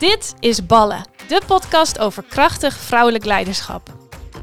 [0.00, 3.88] Dit is Ballen, de podcast over krachtig vrouwelijk leiderschap.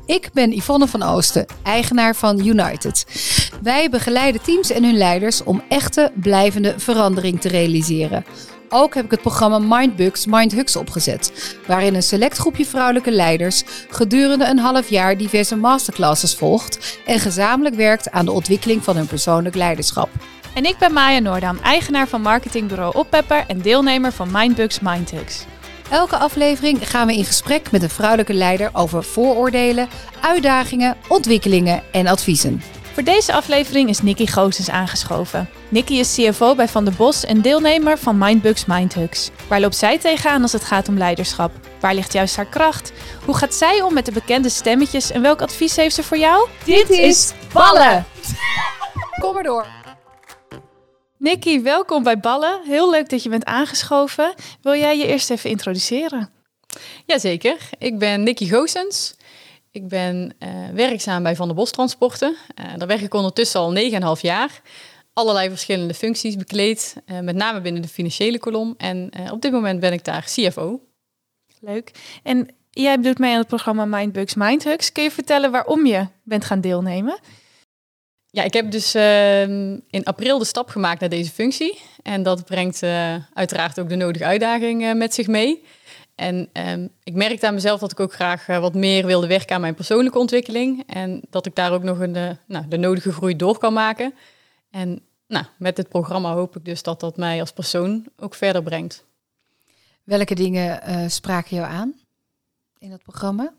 [0.05, 3.06] Ik ben Yvonne van Oosten, eigenaar van United.
[3.62, 8.25] Wij begeleiden teams en hun leiders om echte, blijvende verandering te realiseren.
[8.70, 14.46] Ook heb ik het programma Mindbugs Mindhugs opgezet, waarin een select groepje vrouwelijke leiders gedurende
[14.46, 19.55] een half jaar diverse masterclasses volgt en gezamenlijk werkt aan de ontwikkeling van hun persoonlijk
[19.55, 20.10] leiderschap.
[20.58, 25.46] En ik ben Maya Noordam, eigenaar van marketingbureau Oppepper en deelnemer van Mindbugs Mindhugs.
[25.90, 29.90] Elke aflevering gaan we in gesprek met een vrouwelijke leider over vooroordelen,
[30.22, 32.62] uitdagingen, ontwikkelingen en adviezen.
[32.94, 35.50] Voor deze aflevering is Nikki Goossens aangeschoven.
[35.70, 39.31] Nikki is CFO bij Van der Bos en deelnemer van Mindbugs Mindhugs.
[39.48, 41.52] Waar loopt zij tegenaan als het gaat om leiderschap?
[41.80, 42.92] Waar ligt juist haar kracht?
[43.26, 46.48] Hoe gaat zij om met de bekende stemmetjes en welk advies heeft ze voor jou?
[46.64, 48.05] Dit is Ballen!
[49.20, 49.66] Kom maar door.
[51.20, 52.62] Nikki, welkom bij Ballen.
[52.63, 54.34] Heel leuk dat je bent aangeschoven.
[54.62, 56.30] Wil jij je eerst even introduceren?
[57.05, 59.16] Jazeker, ik ben Nikki Goossens.
[59.72, 62.36] Ik ben uh, werkzaam bij Van der Bos Transporten.
[62.59, 63.75] Uh, daar werk ik ondertussen al
[64.16, 64.61] 9,5 jaar.
[65.14, 68.73] Allerlei verschillende functies bekleed, uh, met name binnen de financiële kolom.
[68.77, 70.81] En op dit moment ben ik daar CFO.
[71.59, 71.92] Leuk.
[72.23, 74.92] En jij doet mee aan het programma Mindbugs Mindhugs.
[74.92, 77.20] Kun je vertellen waarom je bent gaan deelnemen?
[78.30, 81.80] Ja, ik heb dus ehm, in april de stap gemaakt naar deze functie.
[82.03, 82.83] En dat brengt
[83.33, 85.64] uiteraard ook de nodige uitdaging met zich mee.
[86.17, 89.55] En um, ik merkte aan mezelf dat ik ook graag uh, wat meer wilde werken
[89.55, 90.83] aan mijn persoonlijke ontwikkeling.
[90.88, 94.14] En dat ik daar ook nog een, nou, de nodige groei door kan maken.
[94.72, 98.64] En nou, met dit programma hoop ik dus dat dat mij als persoon ook verder
[98.64, 99.05] brengt.
[100.03, 101.94] Welke dingen spraken jou aan
[102.78, 103.53] in het programma?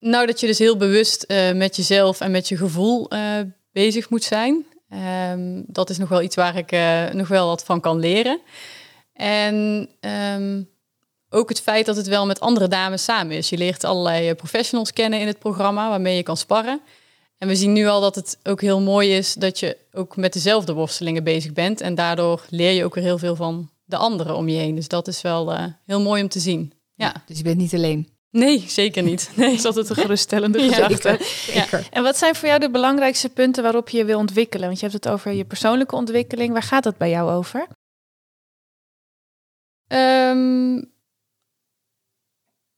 [0.00, 3.08] Nou, dat je dus heel bewust met jezelf en met je gevoel
[3.72, 4.66] bezig moet zijn.
[5.32, 6.70] Um, dat is nog wel iets waar ik
[7.14, 8.40] nog wel wat van kan leren.
[9.12, 10.68] En um,
[11.30, 13.48] ook het feit dat het wel met andere dames samen is.
[13.48, 16.80] Je leert allerlei eh, professionals kennen in het programma waarmee je kan sparren.
[17.38, 20.32] En we zien nu al dat het ook heel mooi is dat je ook met
[20.32, 21.80] dezelfde worstelingen bezig bent.
[21.80, 24.74] En daardoor leer je ook weer heel veel van de anderen om je heen.
[24.74, 25.56] Dus dat is wel
[25.86, 26.72] heel mooi om te zien.
[26.94, 27.22] Ja.
[27.26, 28.08] Dus je bent niet alleen?
[28.30, 29.30] Nee, zeker niet.
[29.36, 29.52] Nee.
[29.52, 31.18] Is altijd een geruststellende gedachte.
[31.52, 31.80] Ja, ja.
[31.90, 34.66] En wat zijn voor jou de belangrijkste punten waarop je je wil ontwikkelen?
[34.66, 36.52] Want je hebt het over je persoonlijke ontwikkeling.
[36.52, 37.66] Waar gaat het bij jou over?
[39.88, 40.92] Um,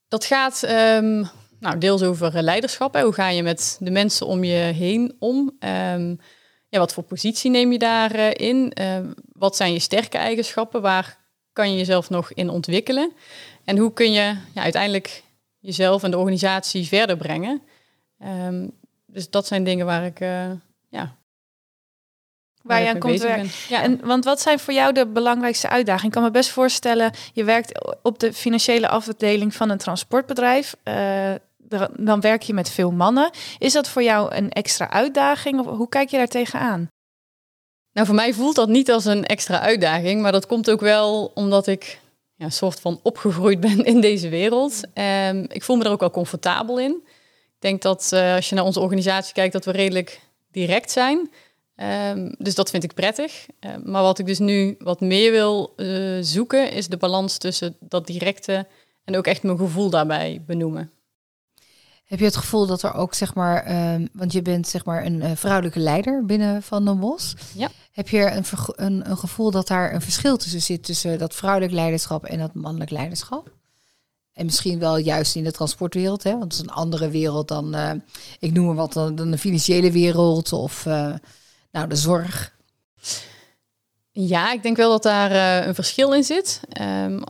[0.08, 1.28] dat gaat um,
[1.60, 2.94] nou, deels over leiderschap.
[2.94, 3.02] Hè.
[3.02, 5.56] Hoe ga je met de mensen om je heen om?
[5.58, 6.18] Um,
[6.68, 8.72] ja, wat voor positie neem je daarin?
[8.80, 8.98] Uh,
[9.32, 10.82] wat zijn je sterke eigenschappen?
[10.82, 11.18] Waar
[11.52, 13.12] kan je jezelf nog in ontwikkelen?
[13.64, 15.22] En hoe kun je ja, uiteindelijk
[15.60, 17.62] jezelf en de organisatie verder brengen?
[19.06, 20.50] dus dat zijn dingen waar ik uh,
[20.88, 21.16] ja,
[22.62, 23.50] waar je aan komt werken.
[23.68, 23.82] Ja.
[23.82, 26.06] En, want wat zijn voor jou de belangrijkste uitdagingen?
[26.06, 30.76] Ik kan me best voorstellen, je werkt op de financiële afdeling van een transportbedrijf.
[30.84, 31.34] Uh,
[31.96, 33.30] dan werk je met veel mannen.
[33.58, 35.60] Is dat voor jou een extra uitdaging?
[35.60, 36.88] Of hoe kijk je daar tegenaan?
[37.92, 41.30] Nou, voor mij voelt dat niet als een extra uitdaging, maar dat komt ook wel
[41.34, 42.00] omdat ik
[42.44, 44.80] een soort van opgegroeid ben in deze wereld.
[44.94, 47.02] Um, ik voel me er ook wel comfortabel in.
[47.60, 50.20] Ik denk dat uh, als je naar onze organisatie kijkt, dat we redelijk
[50.50, 51.30] direct zijn.
[51.76, 53.46] Um, dus dat vind ik prettig.
[53.60, 57.76] Uh, maar wat ik dus nu wat meer wil uh, zoeken, is de balans tussen
[57.80, 58.66] dat directe
[59.04, 60.92] en ook echt mijn gevoel daarbij benoemen.
[62.10, 65.04] Heb je het gevoel dat er ook, zeg maar, um, want je bent zeg maar
[65.04, 67.34] een uh, vrouwelijke leider binnen Van den Bos.
[67.54, 67.70] Ja.
[67.92, 68.44] Heb je een,
[68.74, 72.54] een, een, gevoel dat daar een verschil tussen zit, tussen dat vrouwelijk leiderschap en dat
[72.54, 73.50] mannelijk leiderschap?
[74.32, 76.30] En misschien wel juist in de transportwereld, hè?
[76.30, 77.76] want het is een andere wereld dan,
[78.38, 80.84] ik noem maar wat, dan, dan de financiële wereld of
[81.72, 82.56] nou, de zorg.
[84.10, 86.60] Ja, ik denk wel dat daar een verschil in zit.
[86.80, 87.22] Um,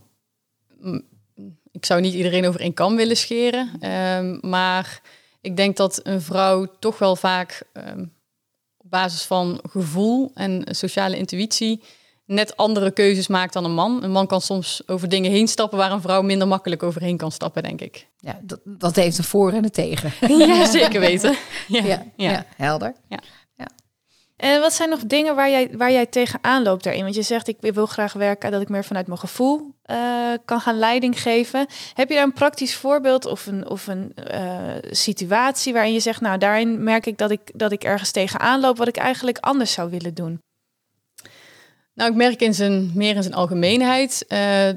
[1.81, 3.91] ik zou niet iedereen over één kam willen scheren.
[4.17, 5.01] Um, maar
[5.41, 8.13] ik denk dat een vrouw toch wel vaak um,
[8.77, 11.83] op basis van gevoel en sociale intuïtie
[12.31, 14.03] net andere keuzes maakt dan een man.
[14.03, 17.33] Een man kan soms over dingen heen stappen waar een vrouw minder makkelijk overheen kan
[17.33, 18.07] stappen, denk ik.
[18.19, 20.13] Ja, dat, dat heeft een voor en een tegen.
[20.47, 21.37] Ja, zeker weten.
[21.69, 22.47] Ja, ja, ja.
[22.57, 22.95] helder.
[23.09, 23.19] Ja.
[24.41, 27.03] En wat zijn nog dingen waar jij, waar jij tegenaan loopt daarin?
[27.03, 30.61] Want je zegt, ik wil graag werken dat ik meer vanuit mijn gevoel uh, kan
[30.61, 31.67] gaan leiding geven.
[31.95, 36.21] Heb je daar een praktisch voorbeeld of een, of een uh, situatie waarin je zegt,
[36.21, 39.73] nou daarin merk ik dat ik, dat ik ergens tegenaan loop wat ik eigenlijk anders
[39.73, 40.43] zou willen doen?
[41.95, 44.25] Nou, ik merk in zijn, meer in zijn algemeenheid.
[44.29, 44.69] Uh,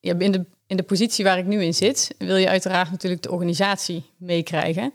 [0.00, 3.22] ja, in, de, in de positie waar ik nu in zit, wil je uiteraard natuurlijk
[3.22, 4.92] de organisatie meekrijgen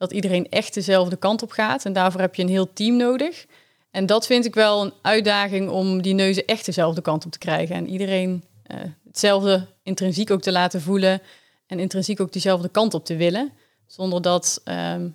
[0.00, 1.84] dat iedereen echt dezelfde kant op gaat.
[1.84, 3.46] En daarvoor heb je een heel team nodig.
[3.90, 7.38] En dat vind ik wel een uitdaging om die neuzen echt dezelfde kant op te
[7.38, 7.76] krijgen.
[7.76, 8.76] En iedereen eh,
[9.06, 11.22] hetzelfde intrinsiek ook te laten voelen
[11.66, 13.52] en intrinsiek ook diezelfde kant op te willen.
[13.86, 15.08] Zonder dat, ehm,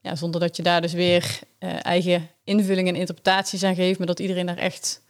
[0.00, 4.06] ja, zonder dat je daar dus weer eh, eigen invulling en interpretaties aan geeft, maar
[4.06, 5.02] dat iedereen daar echt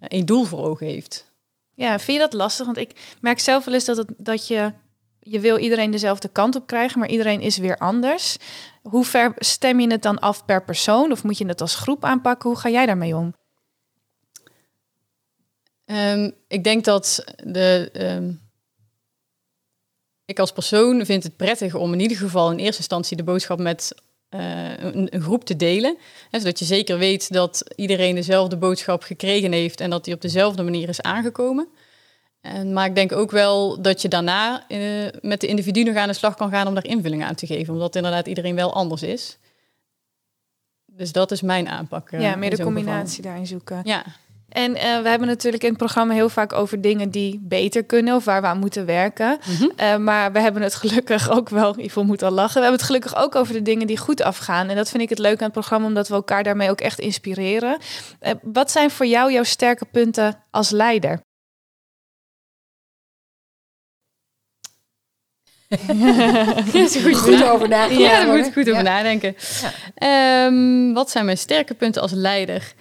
[0.00, 1.32] een doel voor ogen heeft.
[1.74, 2.66] Ja, vind je dat lastig?
[2.66, 4.72] Want ik merk zelf wel eens dat, dat je,
[5.20, 8.36] je wil iedereen dezelfde kant op krijgen, maar iedereen is weer anders.
[8.82, 11.12] Hoe ver stem je het dan af per persoon?
[11.12, 12.50] Of moet je het als groep aanpakken?
[12.50, 13.34] Hoe ga jij daarmee om?
[15.84, 18.40] Um, ik denk dat de, um,
[20.24, 23.58] ik als persoon vind het prettig om in ieder geval in eerste instantie de boodschap
[23.58, 23.94] met
[24.30, 25.98] uh, een, een, groep te delen.
[26.30, 30.20] Hè, zodat je zeker weet dat iedereen dezelfde boodschap gekregen heeft en dat die op
[30.20, 31.68] dezelfde manier is aangekomen.
[32.48, 36.08] En, maar ik denk ook wel dat je daarna uh, met de individu nog aan
[36.08, 37.74] de slag kan gaan om daar invulling aan te geven.
[37.74, 39.38] Omdat inderdaad iedereen wel anders is.
[40.86, 42.12] Dus dat is mijn aanpak.
[42.12, 43.30] Uh, ja, meer de combinatie geval.
[43.30, 43.80] daarin zoeken.
[43.84, 44.04] Ja.
[44.48, 48.14] En uh, we hebben natuurlijk in het programma heel vaak over dingen die beter kunnen
[48.14, 49.38] of waar we aan moeten werken.
[49.46, 49.72] Mm -hmm.
[49.80, 52.86] uh, maar we hebben het gelukkig ook wel, Yvonne moet al lachen, we hebben het
[52.86, 54.68] gelukkig ook over de dingen die goed afgaan.
[54.68, 56.98] En dat vind ik het leuk aan het programma, omdat we elkaar daarmee ook echt
[56.98, 57.78] inspireren.
[58.22, 61.20] Uh, wat zijn voor jou jouw sterke punten als leider?
[67.02, 68.04] Goed, goed over nadenken.
[68.04, 69.36] Ja, daar moet ik goed over nadenken.
[70.02, 72.74] Um, wat zijn mijn sterke punten als leider?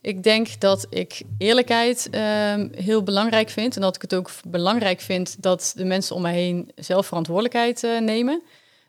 [0.00, 3.74] Ik denk dat ik eerlijkheid um, heel belangrijk vind.
[3.76, 7.82] En dat ik het ook belangrijk vind dat de mensen om mij heen zelf verantwoordelijkheid
[7.82, 8.42] uh, nemen.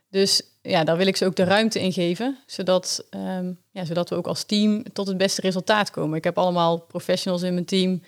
[0.10, 2.38] Dus ja, daar wil ik ze ook de ruimte in geven.
[2.46, 3.06] Zodat,
[3.38, 6.18] um, ja, zodat we ook als team tot het beste resultaat komen.
[6.18, 8.02] Ik heb allemaal professionals in mijn team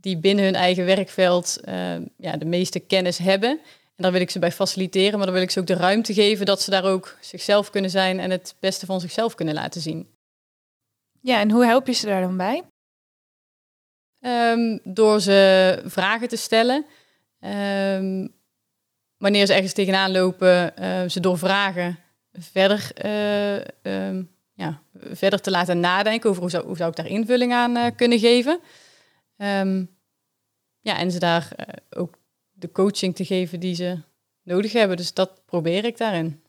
[0.00, 1.74] die binnen hun eigen werkveld uh,
[2.18, 3.60] ja, de meeste kennis hebben.
[4.02, 6.46] Daar wil ik ze bij faciliteren, maar dan wil ik ze ook de ruimte geven
[6.46, 10.08] dat ze daar ook zichzelf kunnen zijn en het beste van zichzelf kunnen laten zien.
[11.20, 12.62] Ja, en hoe help je ze daar dan bij?
[14.20, 16.86] Um, door ze vragen te stellen.
[17.40, 18.34] Um,
[19.16, 21.98] wanneer ze ergens tegenaan lopen, uh, ze door vragen
[22.32, 27.06] verder, uh, um, ja, verder te laten nadenken over hoe zou, hoe zou ik daar
[27.06, 28.60] invulling aan uh, kunnen geven.
[30.80, 31.48] ja, en ze daar
[31.90, 32.21] ook
[32.62, 33.98] de coaching te geven die ze
[34.42, 34.96] nodig hebben.
[34.96, 36.40] Dus dat probeer ik daarin.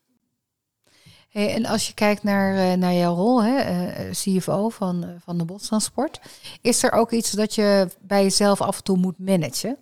[1.30, 3.57] Hey, en als je kijkt naar, uh, naar jouw rol, hè,
[4.06, 6.19] uh, CFO van, van de Bostransport,
[6.62, 9.77] is er ook iets dat je bij jezelf af en toe moet managen?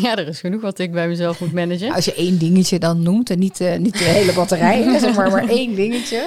[0.00, 1.92] Ja, er is genoeg wat ik bij mezelf moet managen.
[1.92, 5.48] Als je één dingetje dan noemt en niet, niet de hele batterij, zeg maar, maar
[5.48, 6.26] één dingetje.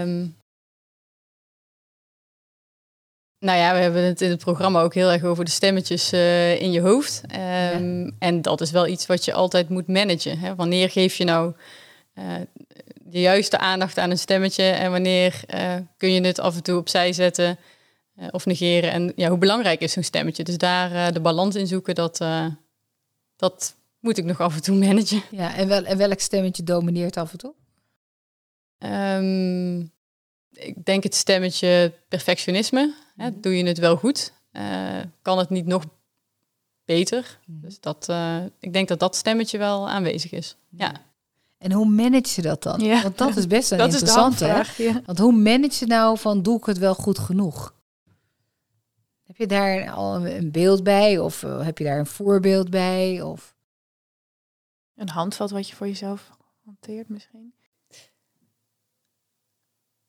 [0.00, 0.34] Um,
[3.44, 6.12] nou ja, we hebben het in het programma ook heel erg over de stemmetjes
[6.58, 7.22] in je hoofd.
[7.24, 8.10] Um, ja.
[8.18, 10.38] En dat is wel iets wat je altijd moet managen.
[10.38, 10.54] Hè?
[10.54, 11.54] Wanneer geef je nou
[12.98, 16.78] de juiste aandacht aan een stemmetje en wanneer uh, kun je het af en toe
[16.78, 17.58] opzij zetten
[18.30, 18.92] of negeren.
[18.92, 20.44] En ja, hoe belangrijk is zo'n stemmetje?
[20.44, 22.24] Dus daar de balans in zoeken, dat,
[23.36, 25.22] dat moet ik nog af en toe managen.
[25.30, 27.54] Ja, en, wel, en welk stemmetje domineert af en toe?
[28.78, 29.92] Um,
[30.52, 32.94] ik denk het stemmetje perfectionisme.
[33.16, 34.32] Hè, doe je het wel goed?
[35.22, 35.84] kan het niet nog
[36.84, 37.38] beter?
[37.46, 38.08] Dus dat,
[38.58, 40.56] ik denk dat dat stemmetje wel aanwezig is.
[40.68, 40.92] Ja.
[41.58, 42.80] En hoe manage je dat dan?
[42.80, 43.02] Ja.
[43.02, 44.64] Want dat is best een dat interessante.
[44.76, 45.02] Ja.
[45.04, 47.74] Want hoe manage je nou van doe ik het wel goed genoeg?
[49.22, 51.18] Heb je daar al een beeld bij?
[51.18, 53.22] Of uh, heb je daar een voorbeeld bij?
[53.22, 53.54] Of...
[54.94, 56.30] Een handvat wat je voor jezelf
[56.64, 57.54] hanteert misschien?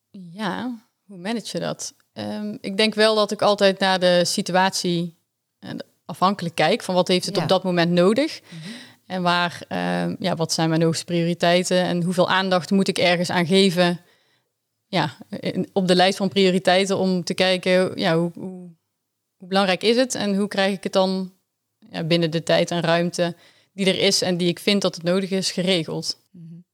[0.10, 1.94] Ja, hoe manage je dat?
[2.18, 5.18] Um, ik denk wel dat ik altijd naar de situatie
[5.60, 5.72] uh,
[6.06, 7.42] afhankelijk kijk van wat heeft het ja.
[7.42, 8.42] op dat moment nodig.
[8.42, 8.74] Mm -hmm.
[9.06, 13.30] En waar, uh, ja, wat zijn mijn hoogste prioriteiten en hoeveel aandacht moet ik ergens
[13.30, 14.00] aan geven?
[14.88, 18.70] Ja, in, op de lijst van prioriteiten om te kijken, ja, hoe, hoe,
[19.38, 21.34] hoe, belangrijk is het en hoe krijg ik het dan
[21.90, 23.36] ja, binnen de tijd en ruimte
[23.74, 26.20] die er is en die ik vind dat het nodig is, geregeld.
[26.32, 26.65] Mm -hmm.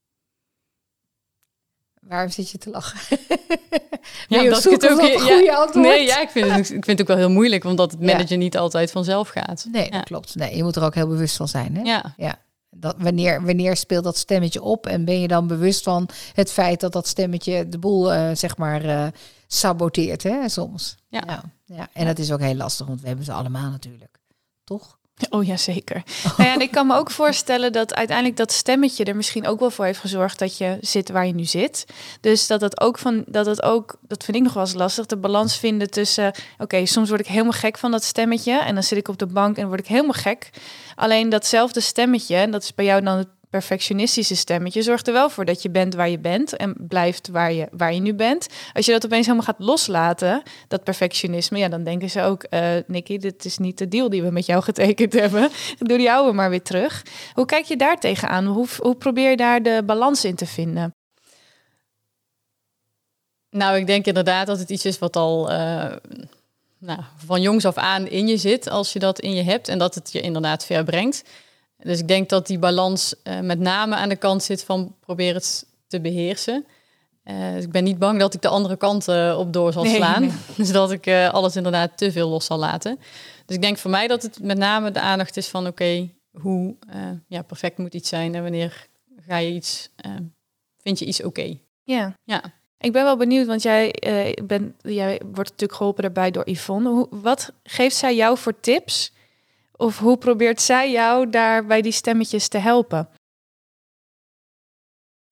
[2.08, 3.18] Waarom zit je te lachen?
[4.28, 5.86] ja, dat ik het ook ja, antwoord?
[5.86, 8.28] Nee, ja, ik vind, het, ik vind het ook wel heel moeilijk, omdat het managen
[8.28, 8.36] ja.
[8.36, 9.66] niet altijd vanzelf gaat.
[9.70, 10.00] Nee, dat ja.
[10.00, 10.34] klopt.
[10.34, 11.76] Nee, je moet er ook heel bewust van zijn.
[11.76, 11.82] Hè?
[11.82, 12.14] Ja.
[12.16, 12.38] ja.
[12.70, 16.80] Dat, wanneer, wanneer speelt dat stemmetje op en ben je dan bewust van het feit
[16.80, 19.06] dat dat stemmetje de boel, uh, zeg maar, uh,
[19.46, 20.96] saboteert, hè, soms.
[21.08, 21.22] Ja.
[21.26, 21.42] ja.
[21.64, 21.88] Ja.
[21.92, 24.18] En dat is ook heel lastig, want we hebben ze allemaal natuurlijk.
[24.64, 24.98] Toch?
[25.30, 25.96] Oh ja, zeker.
[25.96, 26.30] Oh.
[26.38, 29.60] Nou ja, en ik kan me ook voorstellen dat uiteindelijk dat stemmetje er misschien ook
[29.60, 31.84] wel voor heeft gezorgd dat je zit waar je nu zit.
[32.20, 35.06] Dus dat het ook van dat het ook, dat vind ik nog wel eens lastig,
[35.06, 38.74] de balans vinden tussen, oké, okay, soms word ik helemaal gek van dat stemmetje en
[38.74, 40.50] dan zit ik op de bank en word ik helemaal gek.
[40.94, 45.30] Alleen datzelfde stemmetje, en dat is bij jou dan het perfectionistische stemmetje zorgt er wel
[45.30, 48.46] voor dat je bent waar je bent en blijft waar je, waar je nu bent.
[48.72, 52.76] Als je dat opeens helemaal gaat loslaten, dat perfectionisme, ja, dan denken ze ook, uh,
[52.86, 55.50] Nicky, dit is niet de deal die we met jou getekend hebben.
[55.78, 57.02] Doe die oude maar weer terug.
[57.34, 58.46] Hoe kijk je daar tegenaan?
[58.46, 60.94] Hoe, hoe probeer je daar de balans in te vinden?
[63.50, 65.92] Nou, ik denk inderdaad dat het iets is wat al uh,
[66.78, 69.78] nou, van jongs af aan in je zit, als je dat in je hebt en
[69.78, 71.24] dat het je inderdaad ver brengt.
[71.82, 75.34] Dus ik denk dat die balans uh, met name aan de kant zit van probeer
[75.34, 76.66] het te beheersen.
[77.24, 79.84] Uh, dus ik ben niet bang dat ik de andere kant uh, op door zal
[79.84, 80.20] slaan.
[80.20, 82.98] Nee, Dus dat ik alles inderdaad te veel los zal laten.
[83.46, 86.76] Dus ik denk voor mij dat het met name de aandacht is van oké, hoe
[87.26, 88.86] ja, perfect moet iets zijn en wanneer
[89.26, 89.88] ga je iets,
[90.78, 91.28] vind je iets oké.
[91.28, 91.62] Okay.
[91.82, 92.14] Ja.
[92.24, 92.42] ja.
[92.78, 93.94] Ik ben wel benieuwd, want jij,
[94.44, 96.88] bent, jij wordt natuurlijk geholpen daarbij door Yvonne.
[96.88, 99.12] Hoe, wat geeft zij jou voor tips
[99.82, 103.08] of hoe probeert zij jou daar bij die stemmetjes te helpen?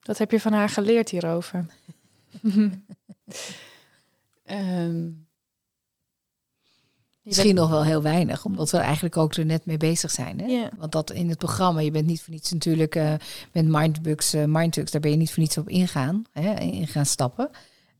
[0.00, 1.66] Wat heb je van haar geleerd hierover?
[4.44, 5.28] um,
[7.22, 10.40] Misschien nog wel heel weinig, omdat we eigenlijk ook er net mee bezig zijn.
[10.40, 10.68] Hè?
[10.76, 13.14] Want dat in het programma, je bent niet voor niets natuurlijk uh,
[13.52, 17.06] met Mindbugs, uh, Mindbugs, daar ben je niet voor niets op ingaan, hè, in gaan
[17.06, 17.50] stappen.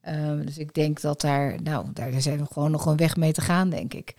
[0.08, 3.32] Uh, dus ik denk dat daar, nou, daar zijn we gewoon nog een weg mee
[3.32, 4.14] te gaan, denk ik.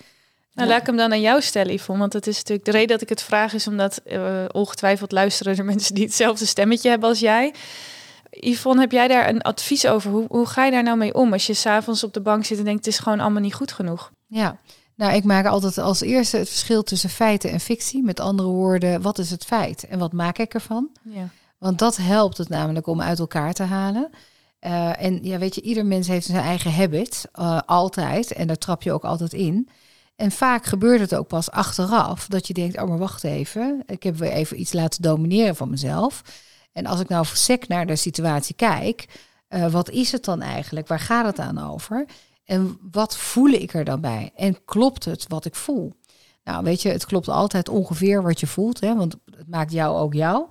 [0.62, 2.02] Nou, laat ik hem dan aan jou stellen, Yvonne.
[2.02, 5.58] Want het is natuurlijk de reden dat ik het vraag, is omdat uh, ongetwijfeld luisteren
[5.58, 7.54] er mensen die hetzelfde stemmetje hebben als jij.
[8.30, 10.12] Yvonne, heb jij daar een advies over?
[10.12, 12.58] Hoe, hoe ga je daar nou mee om als je s'avonds op de bank zit
[12.58, 14.12] en denkt het is gewoon allemaal niet goed genoeg?
[14.28, 14.58] Ja,
[14.96, 18.04] nou, ik maak altijd als eerste het verschil tussen feiten en fictie.
[18.04, 20.90] Met andere woorden, wat is het feit en wat maak ik ervan?
[21.02, 21.30] Ja.
[21.58, 24.10] Want dat helpt het namelijk om uit elkaar te halen.
[24.62, 28.32] Uh, en ja, weet je, ieder mens heeft zijn eigen habit, uh, altijd.
[28.32, 29.70] En daar trap je ook altijd in.
[30.22, 34.04] En vaak gebeurt het ook pas achteraf dat je denkt, oh maar wacht even, ik
[34.04, 36.22] heb weer even iets laten domineren van mezelf.
[36.72, 39.06] En als ik nou sec naar de situatie kijk,
[39.50, 40.88] uh, wat is het dan eigenlijk?
[40.88, 42.06] Waar gaat het aan over?
[42.46, 44.32] En wat voel ik er dan bij?
[44.36, 45.94] En klopt het wat ik voel?
[46.44, 49.98] Nou, weet je, het klopt altijd ongeveer wat je voelt, hè, want het maakt jou
[49.98, 50.46] ook jou.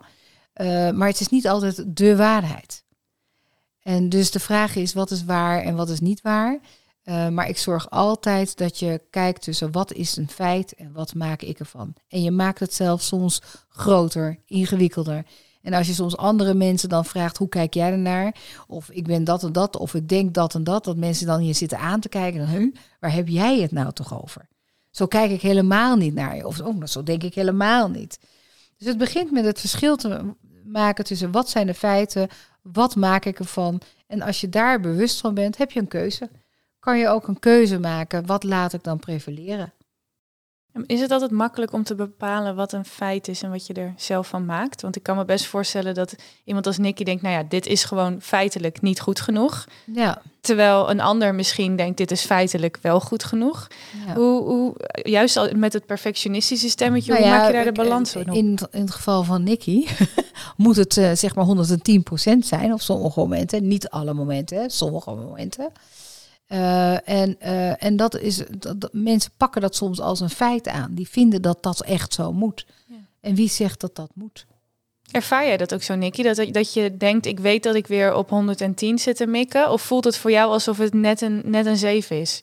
[0.55, 2.85] Uh, maar het is niet altijd de waarheid.
[3.83, 6.59] En dus de vraag is, wat is waar en wat is niet waar?
[7.05, 11.15] Uh, maar ik zorg altijd dat je kijkt tussen wat is een feit en wat
[11.15, 11.95] maak ik ervan.
[12.09, 15.25] En je maakt het zelf soms groter, ingewikkelder.
[15.63, 18.35] En als je soms andere mensen dan vraagt, hoe kijk jij ernaar?
[18.67, 20.85] Of ik ben dat en dat, of ik denk dat en dat.
[20.85, 22.53] Dat mensen dan hier zitten aan te kijken.
[22.53, 24.49] Dan, waar heb jij het nou toch over?
[24.91, 26.47] Zo kijk ik helemaal niet naar je.
[26.47, 28.19] Of oh, zo denk ik helemaal niet.
[28.77, 32.29] Dus het begint met het verschil te maken tussen wat zijn de feiten,
[32.63, 33.81] wat maak ik ervan.
[34.07, 36.31] En als je daar bewust van bent, heb je een keuze
[36.81, 38.27] kan je ook een keuze maken.
[38.27, 39.73] Wat laat ik dan prevaleren?
[40.87, 43.95] Is het altijd makkelijk om te bepalen wat een feit is en wat je er
[43.97, 44.83] zelf van maakt?
[44.83, 47.85] Want ik kan me best voorstellen dat iemand als Nicky denkt, nou ja, dit is
[47.85, 49.67] gewoon feitelijk niet goed genoeg.
[49.85, 50.23] Ja.
[50.41, 53.69] Terwijl een ander misschien denkt, dit is feitelijk wel goed genoeg.
[54.07, 54.15] Ja.
[54.15, 58.17] Hoe, hoe, juist al met het perfectionistische stemmetje, nou hoe maak je daar de balans
[58.17, 58.27] op?
[58.27, 59.87] In, in het geval van Nicky
[60.57, 61.47] moet het uh, zeg maar
[62.35, 63.69] 110% zijn op sommige momenten.
[63.69, 65.73] Niet alle momenten, sommige momenten.
[66.53, 70.95] Uh, en, uh, en dat is, dat, mensen pakken dat soms als een feit aan.
[70.95, 72.67] Die vinden dat dat echt zo moet.
[72.87, 72.97] Ja.
[73.21, 74.47] En wie zegt dat dat moet?
[75.11, 76.23] Ervaar jij dat ook zo, Nicky?
[76.23, 79.71] Dat, dat je denkt, ik weet dat ik weer op 110 zit te mikken?
[79.71, 82.43] Of voelt het voor jou alsof het net een, net een 7 is?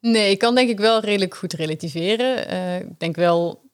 [0.00, 2.52] Nee, ik kan denk ik wel redelijk goed relativeren.
[2.52, 3.70] Uh, ik denk wel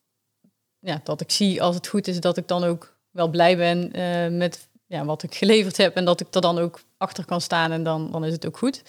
[0.79, 3.91] ja, dat ik zie als het goed is, dat ik dan ook wel blij ben
[4.37, 7.71] met ja, wat ik geleverd heb en dat ik er dan ook achter kan staan
[7.71, 8.83] en dan, dan is het ook goed.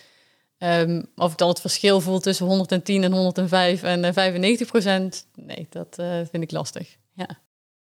[0.59, 5.27] Um, of ik dan het verschil voel tussen 110 en 105 en 95 eh, procent,
[5.35, 6.97] nee, dat uh, vind ik lastig.
[7.13, 7.29] Ja.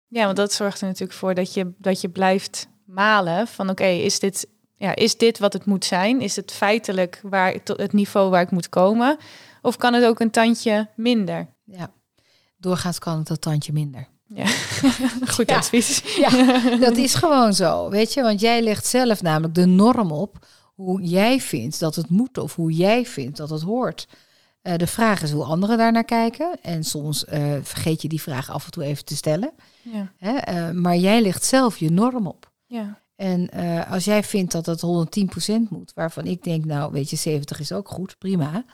[0.08, 3.86] ja, want dat zorgt er natuurlijk voor dat je, dat je blijft malen van oké,
[3.86, 6.22] is, dit, ja, is dit wat het moet zijn?
[6.22, 9.18] Is het feitelijk waar ik, het niveau waar ik moet komen?
[9.62, 11.48] Of kan het ook een tandje minder?
[11.64, 11.92] Ja,
[12.58, 14.08] doorgaans kan het een tandje minder.
[14.28, 14.46] Ja,
[15.36, 16.02] goed advies.
[16.16, 16.30] Ja,
[16.78, 18.22] dat is gewoon zo, weet je.
[18.22, 22.56] Want jij legt zelf namelijk de norm op hoe jij vindt dat het moet of
[22.56, 24.08] hoe jij vindt dat het hoort.
[24.64, 26.58] Uh, de vraag is hoe anderen daarnaar kijken.
[26.62, 29.52] En soms uh, vergeet je die vraag af en toe even te stellen.
[29.82, 30.12] Ja.
[30.18, 30.54] Hè?
[30.54, 32.52] Uh, maar jij legt zelf je norm op.
[32.66, 33.02] Ja.
[33.16, 33.50] En
[33.90, 34.84] als jij vindt dat het
[35.50, 38.66] 110% moet, waarvan ik denk, nou weet je, 70 is ook goed, prima.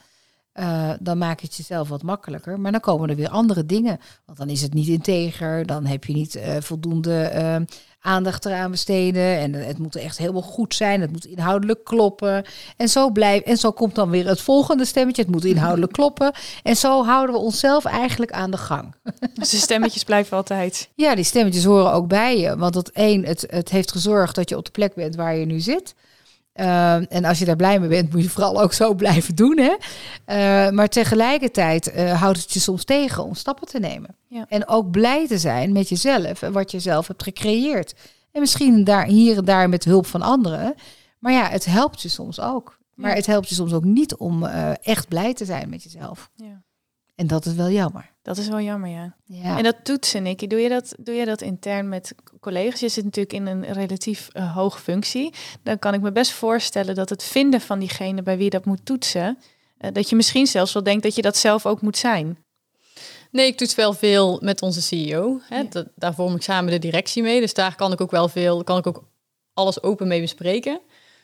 [0.53, 2.60] Eh, dan maak je het jezelf wat makkelijker.
[2.60, 4.00] Maar dan komen er weer andere dingen.
[4.25, 5.65] Want dan is het niet integer.
[5.65, 7.55] Dan heb je niet eh, voldoende eh,
[8.00, 9.38] aandacht eraan besteden.
[9.38, 11.01] En het moet echt helemaal goed zijn.
[11.01, 12.45] Het moet inhoudelijk kloppen.
[12.77, 15.22] En zo, blijft, en zo komt dan weer het volgende stemmetje.
[15.22, 16.33] Het moet inhoudelijk kloppen.
[16.63, 18.95] En zo houden we onszelf eigenlijk aan de gang.
[19.39, 20.89] Dus de stemmetjes blijven altijd.
[20.95, 22.57] Ja, die stemmetjes horen ook bij je.
[22.57, 25.45] Want dat één, het, het heeft gezorgd dat je op de plek bent waar je
[25.45, 25.95] nu zit.
[26.53, 29.57] Ehm, en als je daar blij mee bent, moet je vooral ook zo blijven doen.
[29.57, 29.75] Hè?
[30.67, 34.15] Uh, maar tegelijkertijd uh, houdt het je soms tegen om stappen te nemen.
[34.27, 34.45] Ja.
[34.50, 37.93] En ook blij te zijn met jezelf en wat je zelf hebt gecreëerd.
[38.31, 40.75] En misschien daar, hier en daar met hulp van anderen.
[41.19, 42.77] Maar ja, het helpt je soms ook.
[42.93, 43.15] Maar ja.
[43.15, 44.45] het helpt je soms ook niet om
[44.81, 46.29] echt blij te zijn met jezelf.
[46.36, 46.63] Ja.
[47.15, 48.12] En dat is wel jammer.
[48.22, 49.15] Dat is wel jammer, ja.
[49.24, 49.58] ja.
[49.58, 50.48] En dat toetsen, Nicky.
[50.48, 52.79] Doe je dat, doe je dat intern met collega's?
[52.79, 55.34] Je zit natuurlijk in een relatief uh, hoge functie.
[55.63, 58.65] Dan kan ik me best voorstellen dat het vinden van diegene bij wie je dat
[58.65, 59.38] moet toetsen...
[59.79, 62.38] Uh, dat je misschien zelfs wel denkt dat je dat zelf ook moet zijn.
[63.32, 65.39] Nee, ik toets wel veel met onze CEO.
[65.43, 65.58] Hè.
[65.58, 65.63] Ja.
[65.63, 67.39] Dat, daar vorm ik samen de directie mee.
[67.39, 69.03] Dus daar kan ik ook wel veel, kan ik ook
[69.53, 70.82] alles open mee bespreken.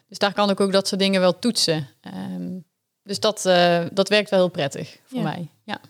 [0.07, 1.87] Dus daar kan ik ook dat soort dingen wel toetsen.
[2.31, 2.65] Um,
[3.03, 5.23] dus dat, uh, dat werkt wel heel prettig voor ja.
[5.23, 5.49] mij.
[5.63, 5.81] Ja.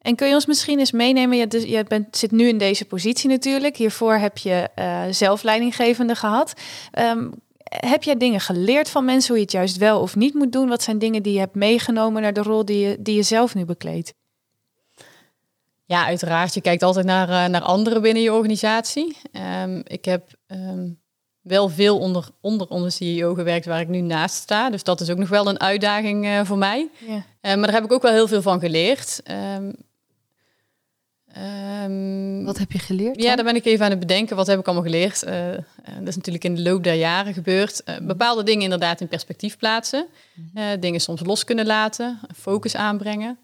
[0.00, 1.38] En kun je ons misschien eens meenemen?
[1.38, 3.76] Je, dus, je bent, zit nu in deze positie natuurlijk.
[3.76, 6.52] Hiervoor heb je uh, zelf leidinggevende gehad.
[6.98, 7.32] Um,
[7.64, 10.68] heb jij dingen geleerd van mensen hoe je het juist wel of niet moet doen?
[10.68, 13.54] Wat zijn dingen die je hebt meegenomen naar de rol die je, die je zelf
[13.54, 14.14] nu bekleedt?
[15.84, 16.54] Ja, uiteraard.
[16.54, 19.16] Je kijkt altijd naar, uh, naar anderen binnen je organisatie.
[19.62, 21.00] Um, ik heb um,
[21.42, 24.70] wel veel onder, onder onze CEO gewerkt waar ik nu naast sta.
[24.70, 26.88] Dus dat is ook nog wel een uitdaging uh, voor mij.
[27.00, 29.22] Uh, maar daar heb ik ook wel heel veel van geleerd.
[29.56, 29.74] Um,
[31.84, 33.14] um, wat heb je geleerd?
[33.14, 33.24] Dan?
[33.24, 34.36] Ja, daar ben ik even aan het bedenken.
[34.36, 35.24] Wat heb ik allemaal geleerd?
[35.24, 35.32] Uh,
[35.98, 37.82] dat is natuurlijk in de loop der jaren gebeurd.
[38.02, 40.06] bepaalde dingen inderdaad in perspectief plaatsen.
[40.34, 40.80] Mm.
[40.80, 42.20] dingen soms los kunnen laten.
[42.36, 43.38] Focus aanbrengen.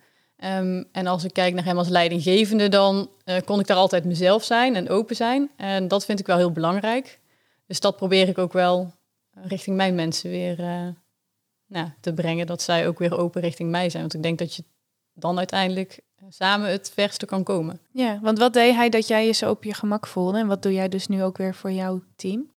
[0.44, 3.10] Um, en als ik kijk naar hem als leidinggevende, dan
[3.44, 5.50] kon ik daar altijd mezelf zijn en open zijn.
[5.56, 7.18] En dat vind ik wel heel belangrijk.
[7.66, 8.92] Dus dat probeer ik ook wel
[9.30, 10.88] richting mijn mensen weer uh,
[11.66, 12.46] nou, te brengen.
[12.46, 14.02] Dat zij ook weer open richting mij zijn.
[14.02, 14.64] Want ik denk dat je
[15.12, 17.80] dan uiteindelijk samen het verste kan komen.
[17.90, 20.38] Ja, want wat deed hij dat jij je zo op je gemak voelde?
[20.38, 22.50] En wat doe jij dus nu ook weer voor jouw team?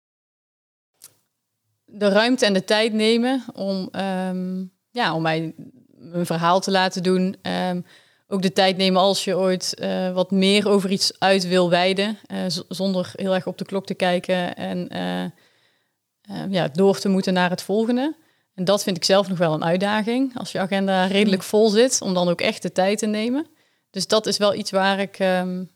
[1.86, 5.56] De ruimte en de tijd nemen om, um, ja, om mij
[6.00, 7.36] een verhaal te laten doen.
[7.42, 7.86] Um,
[8.32, 12.18] ook de tijd nemen als je ooit uh, wat meer over iets uit wil wijden,
[12.28, 17.34] uh, zonder heel erg op de klok te kijken en uh, ja, door te moeten
[17.34, 18.16] naar het volgende.
[18.56, 22.02] En dat vind ik zelf nog wel een uitdaging, als je agenda redelijk vol zit,
[22.02, 23.48] om dan ook echt de tijd te nemen.
[23.90, 25.70] Dus dat is wel iets waar ik, um,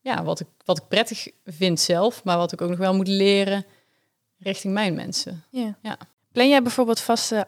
[0.00, 3.08] ja, wat ik, wat ik prettig vind zelf, maar wat ik ook nog wel moet
[3.08, 3.64] leren
[4.38, 5.44] richting mijn mensen.
[5.50, 5.78] Ja.
[5.82, 5.98] ja.
[6.32, 7.46] Plan jij bijvoorbeeld vaste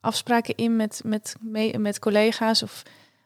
[0.00, 1.36] afspraken in met, met,
[1.76, 2.82] met collega's of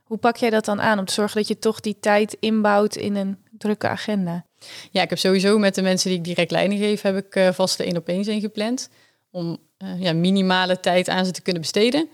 [0.09, 2.97] hoe pak jij dat dan aan om te zorgen dat je toch die tijd inbouwt
[2.97, 4.44] in een drukke agenda?
[4.90, 7.49] Ja, ik heb sowieso met de mensen die ik direct leiding geef, heb ik uh,
[7.53, 8.88] vaste één op één ingepland.
[9.31, 12.09] Om uh, ja, minimale tijd aan ze te kunnen besteden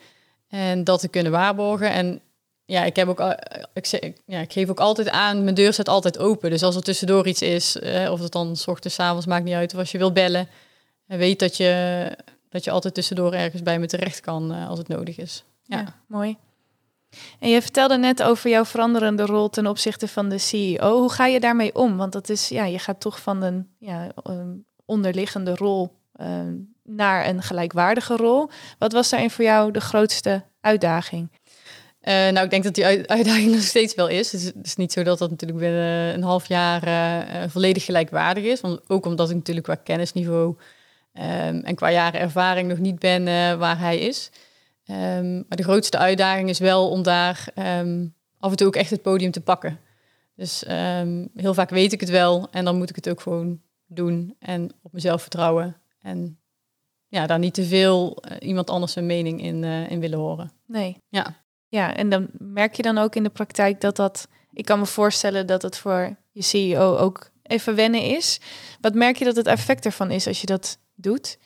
[0.48, 1.90] en dat te kunnen waarborgen.
[1.90, 2.20] En
[2.64, 3.30] ja, ik, heb ook, uh,
[3.72, 6.50] ik, ja, ik geef ook altijd aan, mijn deur staat altijd open.
[6.50, 7.78] Dus als er tussendoor iets is,
[8.10, 9.72] of het dan s ochtends, s avonds, maakt niet uit.
[9.72, 10.48] Of als je wil bellen,
[11.06, 12.06] weet dat je,
[12.48, 15.44] dat je altijd tussendoor ergens bij me terecht kan als het nodig is.
[15.62, 16.36] ja, ja mooi.
[17.38, 20.98] En je vertelde net over jouw veranderende rol ten opzichte van de CEO.
[20.98, 21.96] Hoe ga je daarmee om?
[21.96, 24.12] Want dat is, ja, je gaat toch van een, ja,
[24.84, 26.26] onderliggende rol uh,
[26.82, 28.50] naar een gelijkwaardige rol.
[28.78, 31.30] Wat was daarin voor jou de grootste uitdaging?
[32.02, 34.32] Uh, nou, ik denk dat die uitdaging nog steeds wel is.
[34.32, 38.60] Het is niet zo dat dat natuurlijk binnen een half jaar uh, volledig gelijkwaardig is.
[38.60, 40.56] Want ook omdat ik natuurlijk qua kennisniveau
[41.14, 43.24] um, en qua jaren ervaring nog niet ben
[43.58, 44.30] waar hij is.
[44.90, 48.90] Um, maar de grootste uitdaging is wel om daar um, af en toe ook echt
[48.90, 49.78] het podium te pakken.
[50.36, 53.60] Dus um, heel vaak weet ik het wel en dan moet ik het ook gewoon
[53.86, 55.76] doen en op mezelf vertrouwen.
[56.00, 56.38] En
[57.08, 60.52] ja, daar niet te veel uh, iemand anders zijn mening in, uh, in willen horen.
[60.66, 60.96] Nee.
[61.08, 61.42] Ja.
[61.68, 64.28] Ja, en dan merk je dan ook in de praktijk dat dat...
[64.52, 68.40] Ik kan me voorstellen dat het voor je CEO ook even wennen is.
[68.80, 71.38] Wat merk je dat het effect ervan is als je dat doet?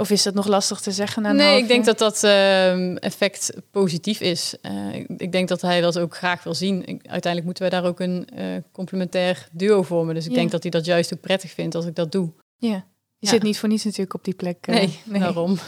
[0.00, 1.22] Of is dat nog lastig te zeggen?
[1.22, 4.54] Na nee, ik denk dat dat uh, effect positief is.
[4.62, 6.76] Uh, ik, ik, denk dat hij dat ook graag wil zien.
[6.86, 10.14] Ik, uiteindelijk moeten we daar ook een uh, complementair duo vormen.
[10.14, 10.36] Dus ik ja.
[10.36, 12.32] denk dat hij dat juist ook prettig vindt als ik dat doe.
[12.56, 12.82] Ja, je
[13.18, 13.28] ja.
[13.28, 14.66] zit niet voor niets natuurlijk op die plek.
[14.66, 15.58] Eh, nee, nee, daarom.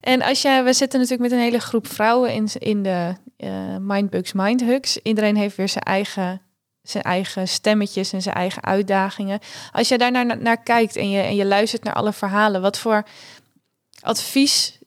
[0.00, 3.14] En als je, we zitten natuurlijk met een hele groep vrouwen in, in de
[3.80, 4.98] Mindbugs Mindhugs.
[5.02, 6.40] Iedereen heeft weer zijn eigen
[6.84, 9.38] zijn eigen stemmetjes en zijn eigen uitdagingen.
[9.72, 12.78] Als je daar naar, naar kijkt en je, en je luistert naar alle verhalen, wat
[12.78, 13.04] voor
[14.00, 14.78] advies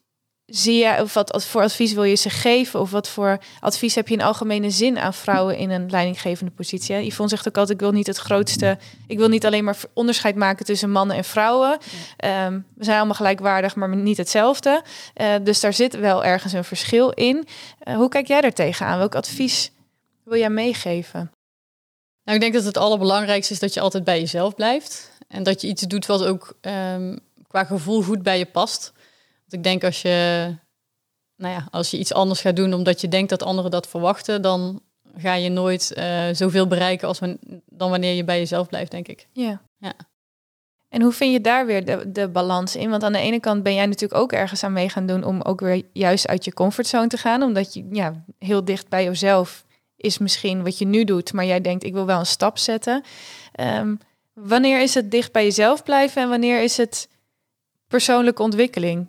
[0.46, 2.80] zie je, of wat voor advies wil je ze geven?
[2.80, 7.06] Of wat voor advies heb je in algemene zin aan vrouwen in een leidinggevende positie?
[7.06, 10.36] Yvonne zegt ook altijd, ik wil niet het grootste, ik wil niet alleen maar onderscheid
[10.36, 11.78] maken tussen mannen en vrouwen.
[12.18, 14.84] Ehm, we zijn allemaal gelijkwaardig, maar niet hetzelfde.
[15.22, 17.48] Uh, dus daar zit wel ergens een verschil in.
[17.84, 18.98] Uh, hoe kijk jij daar tegenaan?
[18.98, 19.72] Welk advies
[20.24, 21.32] wil jij meegeven?
[22.28, 25.12] Nou, ik denk dat het allerbelangrijkste is dat je altijd bij jezelf blijft.
[25.28, 28.92] En dat je iets doet wat ook um, qua gevoel goed bij je past.
[29.40, 30.48] Want ik denk als je,
[31.36, 34.42] nou ja, als je iets anders gaat doen omdat je denkt dat anderen dat verwachten,
[34.42, 34.82] dan
[35.18, 37.20] ga je nooit uh, zoveel bereiken als
[37.66, 39.28] dan wanneer je bij jezelf blijft, denk ik.
[39.32, 39.62] Ja.
[39.78, 39.94] ja.
[40.90, 42.90] En hoe vind je daar weer de, de balans in?
[42.90, 45.42] Want aan de ene kant ben jij natuurlijk ook ergens aan mee gaan doen om
[45.42, 47.42] ook weer juist uit je comfortzone te gaan.
[47.42, 49.66] Omdat je ja, heel dicht bij jezelf
[49.98, 53.04] is misschien wat je nu doet, maar jij denkt ik wil wel een stap zetten.
[53.60, 54.00] Um,
[54.34, 57.10] wanneer is het dicht bij jezelf blijven en wanneer is het
[57.88, 59.08] persoonlijke ontwikkeling?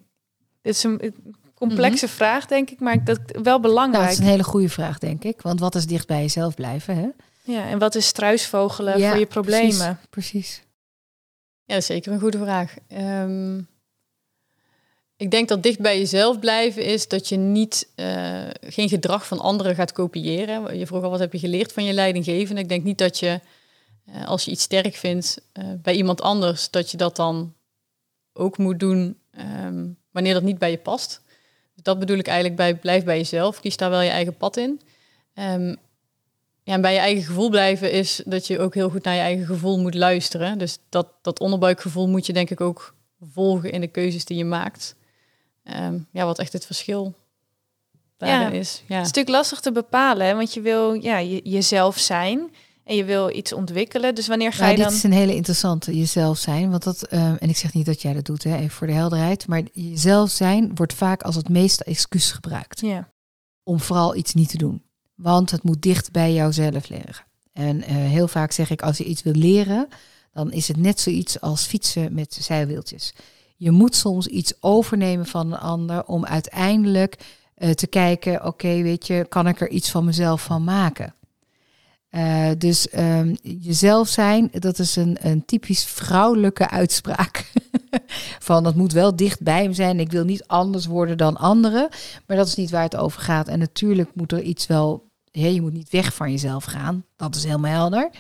[0.63, 1.15] Dit is een
[1.55, 2.15] complexe mhm.
[2.15, 4.03] vraag, denk ik, maar dat wel belangrijk.
[4.03, 5.43] Nou, dat is een hele goede vraag, denk ik.
[5.43, 6.97] Want wat is dicht bij jezelf blijven?
[6.97, 7.09] Hè?
[7.53, 9.99] Ja, en wat is struisvogelen voor je problemen?
[10.11, 10.63] Precies, precies.
[11.65, 12.75] Ja, zeker een goede vraag.
[12.93, 13.69] Um,
[15.19, 19.39] ik denk dat dicht bij jezelf blijven is dat je niet uh, geen gedrag van
[19.39, 20.79] anderen gaat kopiëren.
[20.79, 22.61] Je vroeg al wat heb je geleerd van je leidinggevende.
[22.61, 23.41] Ik denk niet dat je
[24.09, 27.55] uh, als je iets sterk vindt uh, bij iemand anders, dat je dat dan
[28.33, 29.19] ook moet doen
[29.65, 31.23] um, wanneer dat niet bij je past.
[31.75, 33.61] Dus dat bedoel ik eigenlijk bij blijf bij jezelf.
[33.61, 34.81] Kies daar wel je eigen pad in.
[35.35, 35.77] Um,
[36.63, 39.21] ja, en bij je eigen gevoel blijven is dat je ook heel goed naar je
[39.21, 40.59] eigen gevoel moet luisteren.
[40.59, 44.45] Dus dat, dat onderbuikgevoel moet je denk ik ook volgen in de keuzes die je
[44.45, 44.97] maakt.
[45.75, 47.15] Um, ja, wat echt het verschil
[48.17, 48.83] daarin ja, is.
[48.87, 48.97] Ja.
[48.97, 50.35] Het is natuurlijk lastig te bepalen, hè?
[50.35, 52.51] want je wil ja, je, jezelf zijn
[52.85, 54.15] en je wil iets ontwikkelen.
[54.15, 54.95] Dus wanneer ga je dit dan...
[54.95, 56.71] is een hele interessante, jezelf zijn.
[56.71, 58.93] Want dat, uh, en ik zeg niet dat jij dat doet, hè, even voor de
[58.93, 59.47] helderheid.
[59.47, 62.81] Maar jezelf zijn wordt vaak als het meeste excuus gebruikt.
[62.81, 63.09] Ja.
[63.63, 64.83] Om vooral iets niet te doen.
[65.15, 67.27] Want het moet dicht bij jouzelf liggen.
[67.53, 69.89] En uh, heel vaak zeg ik, als je iets wil leren,
[70.33, 73.13] dan is het net zoiets als fietsen met zijwieltjes.
[73.61, 77.17] Je moet soms iets overnemen van een ander om uiteindelijk
[77.59, 81.15] uh, te kijken, oké, weet je, kan ik er iets van mezelf van maken?
[82.11, 87.53] Uh, dus um, jezelf zijn, dat is een, een typisch vrouwelijke uitspraak.
[88.49, 90.01] van dat moet wel dicht bij zijn.
[90.01, 91.89] Ik wil niet anders worden dan anderen.
[92.27, 93.49] Maar dat is niet waar het over gaat.
[93.49, 95.07] En natuurlijk moet er iets wel.
[95.31, 97.05] Hè, je moet niet weg van jezelf gaan.
[97.17, 98.11] Dat is helemaal helder.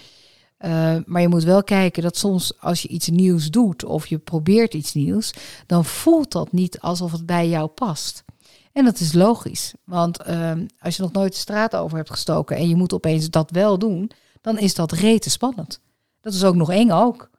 [0.64, 4.18] Uh, maar je moet wel kijken dat soms als je iets nieuws doet of je
[4.18, 5.32] probeert iets nieuws,
[5.66, 8.24] dan voelt dat niet alsof het bij jou past.
[8.72, 12.56] En dat is logisch, want uh, als je nog nooit de straat over hebt gestoken
[12.56, 15.80] en je moet opeens dat wel doen, dan is dat rete spannend.
[16.20, 17.30] Dat is ook nog eng ook.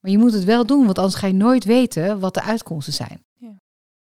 [0.00, 2.92] Maar je moet het wel doen, want anders ga je nooit weten wat de uitkomsten
[2.92, 3.24] zijn.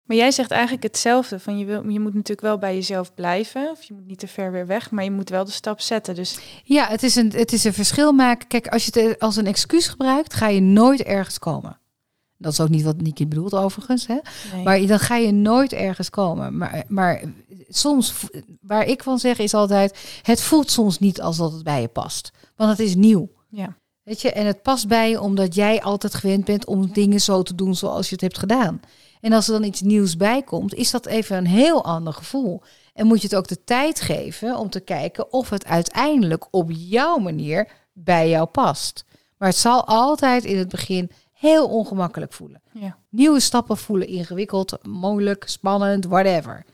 [0.05, 1.39] Maar jij zegt eigenlijk hetzelfde.
[1.39, 3.69] Van je, wil, je moet natuurlijk wel bij jezelf blijven.
[3.71, 6.15] Of je moet niet te ver weer weg, maar je moet wel de stap zetten.
[6.15, 6.39] Dus...
[6.63, 8.47] Ja, het is, een, het is een verschil maken.
[8.47, 11.79] Kijk, als je het als een excuus gebruikt, ga je nooit ergens komen.
[12.37, 14.07] Dat is ook niet wat Niki bedoelt overigens.
[14.07, 14.17] Hè?
[14.53, 14.63] Nee.
[14.63, 16.57] Maar dan ga je nooit ergens komen.
[16.57, 17.23] Maar, maar
[17.69, 18.13] soms,
[18.61, 20.19] waar ik van zeg, is altijd...
[20.21, 22.31] het voelt soms niet als dat het bij je past.
[22.55, 23.29] Want het is nieuw.
[23.49, 23.77] Ja.
[24.03, 27.43] Weet je, en het past bij je omdat jij altijd gewend bent om dingen zo
[27.43, 28.79] te doen zoals je het hebt gedaan.
[29.25, 32.61] En als er dan iets nieuws bij komt, is dat even een heel ander gevoel.
[32.93, 36.71] En moet je het ook de tijd geven om te kijken of het uiteindelijk op
[36.71, 39.05] jouw manier bij jou past.
[39.37, 42.61] Maar het zal altijd in het begin heel ongemakkelijk voelen.
[42.73, 42.97] Ja.
[43.09, 46.65] Nieuwe stappen voelen ingewikkeld, moeilijk, spannend, whatever.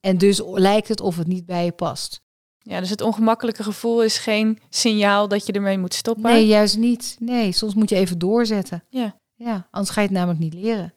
[0.00, 2.22] En dus lijkt het of het niet bij je past.
[2.58, 6.32] Ja, dus het ongemakkelijke gevoel is geen signaal dat je ermee moet stoppen.
[6.32, 7.16] Nee, juist niet.
[7.18, 8.84] Nee, soms moet je even doorzetten.
[8.88, 9.20] Ja.
[9.34, 10.94] Ja, anders ga je het namelijk niet leren.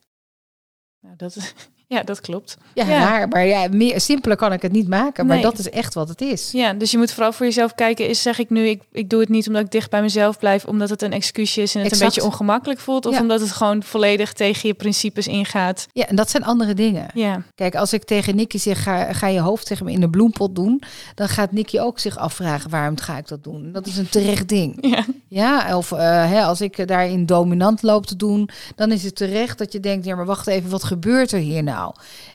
[1.05, 1.55] Nou, dat,
[1.87, 2.57] ja, dat klopt.
[2.73, 2.99] Ja, ja.
[2.99, 5.25] Maar, maar ja, meer simpeler kan ik het niet maken.
[5.25, 5.45] Maar nee.
[5.45, 6.49] dat is echt wat het is.
[6.51, 8.07] Ja, dus je moet vooral voor jezelf kijken.
[8.07, 10.65] Is zeg ik nu, ik, ik doe het niet omdat ik dicht bij mezelf blijf,
[10.65, 12.09] omdat het een excuusje is en het exact.
[12.09, 13.21] een beetje ongemakkelijk voelt, of ja.
[13.21, 15.87] omdat het gewoon volledig tegen je principes ingaat.
[15.91, 17.07] Ja, en dat zijn andere dingen.
[17.13, 17.43] Ja.
[17.55, 20.55] Kijk, als ik tegen Nicky zeg, ga, ga je hoofd tegen me in de bloempot
[20.55, 20.81] doen,
[21.15, 23.71] dan gaat Nicky ook zich afvragen, waarom ga ik dat doen?
[23.71, 24.77] Dat is een terecht ding.
[24.81, 25.05] Ja.
[25.27, 29.57] Ja, of uh, hè, als ik daarin dominant loop te doen, dan is het terecht
[29.57, 31.74] dat je denkt, ja, maar wacht even, wat gebeurt er hier nou?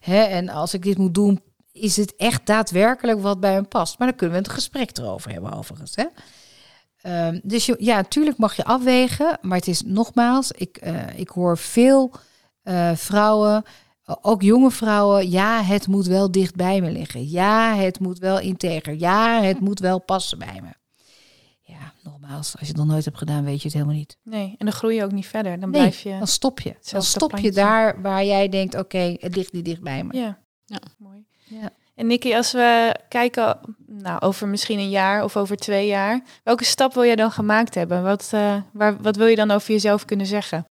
[0.00, 3.98] Hè, en als ik dit moet doen, is het echt daadwerkelijk wat bij hem past?
[3.98, 5.94] Maar dan kunnen we een gesprek erover hebben, overigens.
[5.94, 6.06] Hè?
[7.26, 11.58] Um, dus ja, natuurlijk mag je afwegen, maar het is nogmaals, ik, uh, ik hoor
[11.58, 12.12] veel
[12.64, 13.64] uh, vrouwen,
[14.20, 17.28] ook jonge vrouwen, ja, het moet wel dicht bij me liggen.
[17.28, 18.94] Ja, het moet wel integer.
[18.98, 20.79] Ja, het moet wel passen bij me.
[22.10, 24.18] Nogmaals, als je het nog nooit hebt gedaan, weet je het helemaal niet.
[24.22, 25.60] Nee, en dan groei je ook niet verder.
[25.60, 26.18] Dan nee, blijf je.
[26.18, 26.76] Dan stop je.
[26.90, 30.16] Dan stop je daar waar jij denkt: oké, okay, het ligt niet dicht bij me.
[30.16, 30.38] Ja.
[30.64, 30.80] Ja.
[30.98, 31.26] Mooi.
[31.44, 31.72] Ja.
[31.94, 36.64] En Nicky, als we kijken nou, over misschien een jaar of over twee jaar, welke
[36.64, 38.02] stap wil jij dan gemaakt hebben?
[38.02, 40.64] Wat, eh, waar, wat wil je dan over jezelf kunnen zeggen?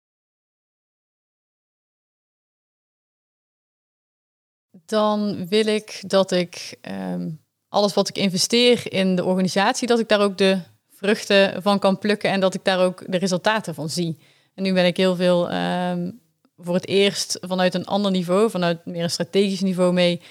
[4.85, 7.29] Dan wil ik dat ik ehm,
[7.67, 10.61] alles wat ik investeer in de organisatie, dat ik daar ook de
[10.99, 14.17] vruchten van kan plukken en dat ik daar ook de resultaten van zie.
[14.55, 16.11] En nu ben ik heel veel ehm,
[16.57, 20.21] voor het eerst vanuit een ander niveau, vanuit meer een strategisch niveau mee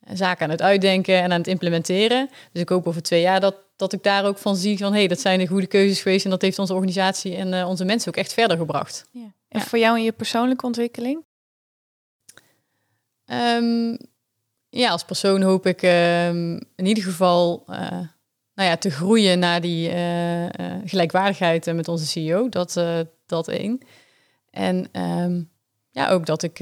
[0.00, 2.30] eh, zaken aan het uitdenken en aan het implementeren.
[2.52, 4.98] Dus ik hoop over twee jaar dat, dat ik daar ook van zie van hé,
[4.98, 7.84] hey, dat zijn de goede keuzes geweest en dat heeft onze organisatie en uh, onze
[7.84, 9.08] mensen ook echt verder gebracht.
[9.10, 9.32] Ja.
[9.48, 9.66] En Ja.
[9.66, 11.24] voor jou in je persoonlijke ontwikkeling?
[13.24, 13.96] Ehm,
[14.68, 18.00] ja, als persoon hoop ik ehm, in ieder geval eh,
[18.56, 22.48] nou ja, te groeien naar die eh, eh, gelijkwaardigheid eh, met onze CEO.
[22.48, 22.80] Dat,
[23.26, 23.80] dat één.
[24.50, 25.42] En ehm,
[25.90, 26.58] ja, ook dat ik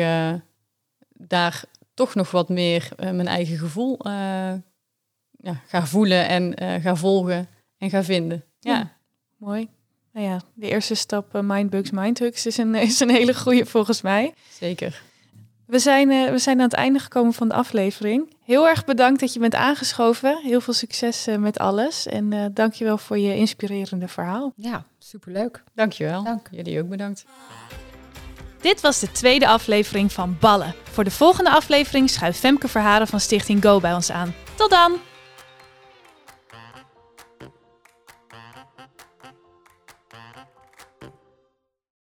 [1.12, 3.98] daar toch nog wat meer mijn eigen gevoel
[5.36, 8.44] ja, ga voelen en ga volgen en ga vinden.
[8.60, 8.92] Ja, Ja.
[9.36, 9.68] Mooi.
[10.12, 14.34] Nou ja, de eerste stap, Mindbugs, Mindhugs, is een, is een hele goede volgens mij.
[14.58, 15.02] zeker.
[15.66, 18.34] We zijn, eh, we zijn aan het einde gekomen van de aflevering.
[18.44, 20.38] Heel erg bedankt dat je bent aangeschoven.
[20.42, 22.06] Heel veel succes eh, met alles.
[22.06, 24.52] En eh dankjewel voor je inspirerende verhaal.
[24.56, 25.62] Ja, superleuk.
[25.74, 26.22] Dankjewel.
[26.24, 26.48] Dank.
[26.50, 27.24] Jullie ook bedankt.
[28.60, 30.74] Dit was de tweede aflevering van Ballen.
[30.90, 34.34] Voor de volgende aflevering schuift Femke Verharen van Stichting Go bij ons aan.
[34.56, 35.13] Tot dan!